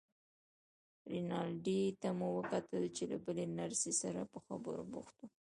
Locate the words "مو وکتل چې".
2.17-3.03